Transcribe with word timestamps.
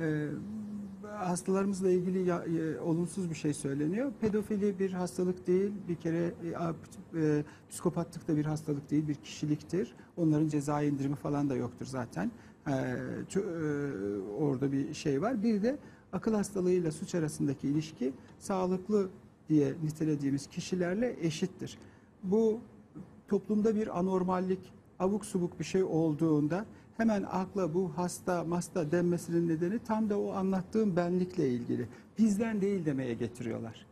e, 0.00 0.28
hastalarımızla 1.16 1.90
ilgili 1.90 2.28
ya- 2.28 2.44
e, 2.44 2.80
olumsuz 2.80 3.30
bir 3.30 3.34
şey 3.34 3.54
söyleniyor. 3.54 4.12
Pedofili 4.20 4.78
bir 4.78 4.92
hastalık 4.92 5.46
değil, 5.46 5.72
bir 5.88 5.94
kere 5.96 6.34
e, 7.14 7.18
e, 7.20 7.44
psikopatlık 7.70 8.28
da 8.28 8.36
bir 8.36 8.44
hastalık 8.44 8.90
değil, 8.90 9.08
bir 9.08 9.14
kişiliktir. 9.14 9.94
Onların 10.16 10.48
ceza 10.48 10.82
indirimi 10.82 11.16
falan 11.16 11.50
da 11.50 11.56
yoktur 11.56 11.86
zaten. 11.86 12.30
E, 12.66 12.70
ço- 13.30 13.40
e, 13.40 14.20
orada 14.32 14.72
bir 14.72 14.94
şey 14.94 15.22
var. 15.22 15.42
Bir 15.42 15.62
de 15.62 15.78
akıl 16.12 16.34
hastalığıyla 16.34 16.92
suç 16.92 17.14
arasındaki 17.14 17.68
ilişki 17.68 18.12
sağlıklı 18.38 19.08
diye 19.48 19.72
nitelediğimiz 19.84 20.46
kişilerle 20.46 21.16
eşittir. 21.20 21.78
Bu 22.22 22.60
toplumda 23.28 23.74
bir 23.74 23.98
anormallik, 23.98 24.72
abuk 24.98 25.24
subuk 25.24 25.58
bir 25.58 25.64
şey 25.64 25.82
olduğunda 25.84 26.66
hemen 26.98 27.22
akla 27.22 27.74
bu 27.74 27.92
hasta 27.96 28.44
masta 28.44 28.92
denmesinin 28.92 29.48
nedeni 29.48 29.78
tam 29.78 30.10
da 30.10 30.20
o 30.20 30.32
anlattığım 30.32 30.96
benlikle 30.96 31.48
ilgili. 31.48 31.88
Bizden 32.18 32.60
değil 32.60 32.84
demeye 32.86 33.14
getiriyorlar. 33.14 33.86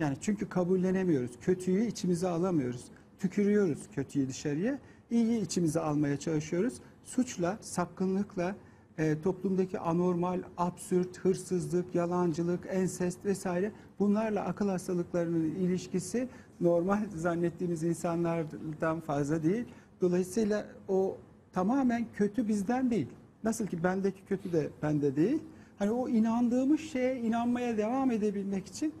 Yani 0.00 0.16
çünkü 0.20 0.48
kabullenemiyoruz. 0.48 1.30
Kötüyü 1.40 1.86
içimize 1.86 2.28
alamıyoruz. 2.28 2.84
Tükürüyoruz 3.18 3.78
kötüyü 3.94 4.28
dışarıya. 4.28 4.78
İyiyi 5.10 5.42
içimize 5.42 5.80
almaya 5.80 6.18
çalışıyoruz. 6.18 6.74
Suçla, 7.04 7.58
sapkınlıkla, 7.60 8.56
e, 8.98 9.20
toplumdaki 9.22 9.78
anormal, 9.78 10.42
absürt, 10.56 11.18
hırsızlık, 11.18 11.94
yalancılık, 11.94 12.66
ensest 12.70 13.24
vesaire 13.24 13.72
bunlarla 13.98 14.44
akıl 14.44 14.68
hastalıklarının 14.68 15.44
ilişkisi 15.44 16.28
normal 16.60 17.00
zannettiğimiz 17.14 17.82
insanlardan 17.82 19.00
fazla 19.00 19.42
değil. 19.42 19.64
Dolayısıyla 20.00 20.66
o 20.88 21.18
tamamen 21.62 22.06
kötü 22.14 22.48
bizden 22.48 22.90
değil. 22.90 23.06
Nasıl 23.44 23.66
ki 23.66 23.84
bendeki 23.84 24.24
kötü 24.28 24.52
de 24.52 24.68
bende 24.82 25.16
değil. 25.16 25.38
Hani 25.78 25.90
o 25.90 26.08
inandığımız 26.08 26.80
şeye 26.80 27.20
inanmaya 27.20 27.76
devam 27.78 28.10
edebilmek 28.10 28.66
için 28.66 28.92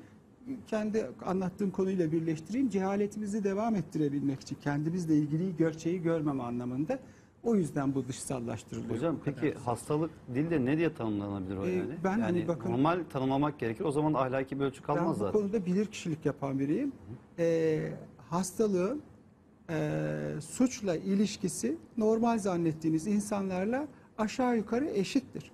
kendi 0.66 1.06
anlattığım 1.26 1.70
konuyla 1.70 2.12
birleştireyim. 2.12 2.68
Cehaletimizi 2.68 3.44
devam 3.44 3.74
ettirebilmek 3.74 4.40
için 4.40 4.56
kendimizle 4.62 5.16
ilgili 5.16 5.56
gerçeği 5.56 6.02
görmeme 6.02 6.42
anlamında. 6.42 6.98
O 7.42 7.54
yüzden 7.54 7.94
bu 7.94 8.08
dışsallaştırılıyor. 8.08 8.94
Hocam 8.96 9.16
Bu 9.16 9.24
kadar. 9.24 9.40
peki 9.40 9.58
hastalık 9.58 10.10
dilde 10.34 10.64
ne 10.64 10.78
diye 10.78 10.94
tanımlanabilir 10.94 11.56
o 11.56 11.66
Ee, 11.66 11.70
yani? 11.70 11.90
ben 12.04 12.10
yani 12.10 12.22
hani 12.22 12.48
bakın- 12.48 12.70
normal 12.72 12.98
tanımlamak 13.12 13.58
gerekir. 13.58 13.84
O 13.84 13.90
zaman 13.92 14.14
ahlaki 14.14 14.60
bir 14.60 14.64
ölçü 14.64 14.80
Ben 14.80 14.86
kalmaz 14.86 15.16
bu 15.16 15.18
zaten. 15.18 15.40
konuda 15.40 15.66
bilir 15.66 15.86
kişilik 15.86 16.26
yapan 16.26 16.58
biriyim. 16.58 16.92
Ee, 17.38 17.92
hastalığın 18.30 19.02
e, 19.70 20.40
suçla 20.40 20.96
ilişkisi 20.96 21.76
normal 21.96 22.38
zannettiğiniz 22.38 23.06
insanlarla 23.06 23.88
aşağı 24.18 24.56
yukarı 24.56 24.86
eşittir. 24.86 25.50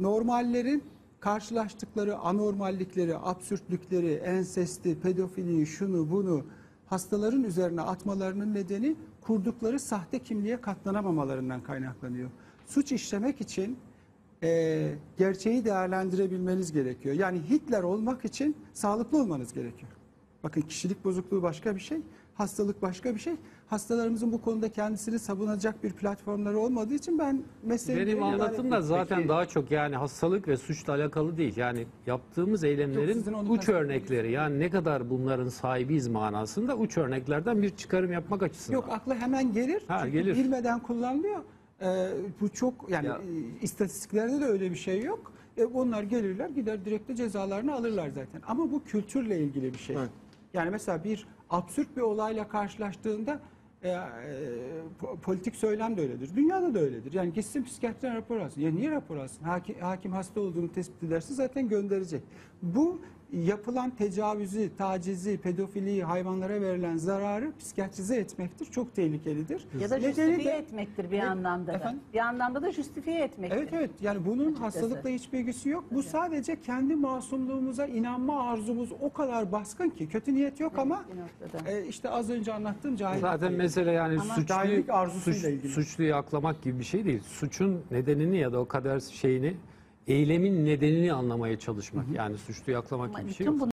Normallerin 0.00 0.82
karşılaştıkları 1.20 2.16
anormallikleri, 2.16 3.16
absürtlükleri, 3.16 4.12
ensesti, 4.12 5.00
pedofiliyi, 5.00 5.66
şunu 5.66 6.10
bunu 6.10 6.44
hastaların 6.86 7.44
üzerine 7.44 7.80
atmalarının 7.80 8.54
nedeni 8.54 8.96
kurdukları 9.20 9.80
sahte 9.80 10.18
kimliğe 10.18 10.60
katlanamamalarından 10.60 11.62
kaynaklanıyor. 11.62 12.30
Suç 12.66 12.92
işlemek 12.92 13.40
için 13.40 13.78
e, 14.42 14.92
gerçeği 15.18 15.64
değerlendirebilmeniz 15.64 16.72
gerekiyor. 16.72 17.14
Yani 17.14 17.40
Hitler 17.50 17.82
olmak 17.82 18.24
için 18.24 18.56
sağlıklı 18.72 19.18
olmanız 19.18 19.52
gerekiyor. 19.52 19.92
Bakın 20.44 20.60
kişilik 20.60 21.04
bozukluğu 21.04 21.42
başka 21.42 21.74
bir 21.76 21.80
şey, 21.80 21.98
hastalık 22.34 22.82
başka 22.82 23.14
bir 23.14 23.20
şey. 23.20 23.34
Hastalarımızın 23.66 24.32
bu 24.32 24.42
konuda 24.42 24.68
kendisini 24.72 25.18
savunacak 25.18 25.84
bir 25.84 25.92
platformları 25.92 26.58
olmadığı 26.58 26.94
için 26.94 27.18
ben 27.18 27.42
meseleyi... 27.62 28.06
Benim 28.06 28.22
anlatım 28.22 28.70
da 28.70 28.80
zaten 28.80 29.16
Peki- 29.16 29.28
daha 29.28 29.46
çok 29.46 29.70
yani 29.70 29.96
hastalık 29.96 30.48
ve 30.48 30.56
suçla 30.56 30.92
alakalı 30.94 31.36
değil. 31.36 31.56
Yani 31.56 31.86
yaptığımız 32.06 32.64
eylemlerin 32.64 33.48
uç 33.48 33.68
örnekleri 33.68 34.32
yani 34.32 34.58
ne 34.58 34.70
kadar 34.70 35.10
bunların 35.10 35.48
sahibiyiz 35.48 36.08
manasında 36.08 36.76
uç 36.76 36.98
örneklerden 36.98 37.62
bir 37.62 37.70
çıkarım 37.76 38.12
yapmak 38.12 38.42
açısından. 38.42 38.76
Yok 38.78 38.88
akla 38.90 39.14
hemen 39.14 39.52
gelir. 39.52 39.82
Ha, 39.88 39.98
Çünkü 40.04 40.12
gelir. 40.12 40.34
bilmeden 40.36 40.80
kullanılıyor. 40.80 41.40
Ee, 41.82 42.08
bu 42.40 42.48
çok 42.48 42.90
yani 42.90 43.06
Ya- 43.06 43.20
istatistiklerde 43.62 44.40
de 44.40 44.44
öyle 44.44 44.70
bir 44.70 44.76
şey 44.76 45.02
yok. 45.02 45.32
E, 45.56 45.64
onlar 45.64 46.02
gelirler 46.02 46.48
gider 46.48 46.84
direkt 46.84 47.08
de 47.08 47.16
cezalarını 47.16 47.74
alırlar 47.74 48.08
zaten. 48.08 48.42
Ama 48.46 48.72
bu 48.72 48.84
kültürle 48.84 49.40
ilgili 49.40 49.72
bir 49.72 49.78
şey. 49.78 49.96
Evet. 49.96 50.10
Yani 50.56 50.70
mesela 50.70 51.04
bir 51.04 51.26
absürt 51.50 51.96
bir 51.96 52.02
olayla 52.02 52.48
karşılaştığında 52.48 53.40
e, 53.86 54.06
po- 55.02 55.16
politik 55.16 55.56
söylem 55.56 55.96
de 55.96 56.00
öyledir. 56.00 56.30
Dünyada 56.36 56.74
da 56.74 56.78
öyledir. 56.78 57.12
Yani 57.12 57.32
gitsin 57.32 57.64
psikiyatriden 57.64 58.16
rapor 58.16 58.36
alsın. 58.36 58.60
Ya 58.60 58.70
niye 58.70 58.90
rapor 58.90 59.16
alsın? 59.16 59.44
Hakim, 59.44 59.74
hakim 59.80 60.12
hasta 60.12 60.40
olduğunu 60.40 60.72
tespit 60.72 61.02
ederse 61.02 61.34
zaten 61.34 61.68
gönderecek. 61.68 62.22
Bu 62.62 63.00
yapılan 63.32 63.90
tecavüzü, 63.90 64.70
tacizi, 64.78 65.38
pedofiliyi, 65.38 66.04
hayvanlara 66.04 66.60
verilen 66.60 66.96
zararı 66.96 67.52
psikiyatrize 67.58 68.16
etmektir. 68.16 68.64
Çok 68.66 68.94
tehlikelidir. 68.94 69.66
Ya 69.80 69.90
da 69.90 69.96
Nedeni 69.96 70.08
justifiye 70.14 70.44
de- 70.44 70.58
etmektir 70.58 71.10
bir 71.10 71.18
Ne- 71.18 71.28
anlamda 71.28 71.72
da. 71.72 71.76
Efendim? 71.76 72.00
Bir 72.14 72.18
anlamda 72.18 72.62
da 72.62 72.72
justifiye 72.72 73.20
etmektir. 73.24 73.56
Evet 73.58 73.68
evet 73.72 73.90
yani 74.02 74.26
bunun 74.26 74.44
Açıkçası. 74.44 74.62
hastalıkla 74.64 75.10
hiçbir 75.10 75.38
ilgisi 75.38 75.68
yok. 75.68 75.84
Bu 75.90 76.02
sadece 76.02 76.60
kendi 76.60 76.94
masumluğumuza 76.96 77.86
inanma 77.86 78.42
arzumuz 78.50 78.92
o 79.00 79.12
kadar 79.12 79.52
baskın 79.52 79.90
ki 79.90 80.08
kötü 80.08 80.34
niyet 80.34 80.60
yok 80.60 80.78
ama 80.78 81.04
bir 81.14 81.20
noktada. 81.46 81.70
e, 81.70 81.86
işte 81.86 82.10
az 82.10 82.30
önce 82.30 82.52
anlattığım 82.52 82.96
cahillik. 82.96 83.20
Zaten 83.20 83.52
mesele 83.76 83.92
yani 83.96 84.20
Ama- 84.20 84.34
suçluyu, 84.34 84.84
arzusuyla 84.88 85.40
suç- 85.40 85.48
ilgili. 85.54 85.72
suçluyu 85.72 86.14
aklamak 86.16 86.62
gibi 86.62 86.78
bir 86.78 86.84
şey 86.84 87.04
değil. 87.04 87.20
Suçun 87.22 87.80
nedenini 87.90 88.38
ya 88.38 88.52
da 88.52 88.58
o 88.58 88.68
kader 88.68 89.00
şeyini 89.00 89.54
eylemin 90.06 90.64
nedenini 90.66 91.12
anlamaya 91.12 91.58
çalışmak. 91.58 92.04
Yani 92.14 92.38
suçluyu 92.38 92.78
aklamak 92.78 93.08
Ama 93.08 93.18
gibi 93.20 93.28
bir 93.28 93.34
şey 93.34 93.46
bütün 93.46 93.58
yok. 93.60 93.70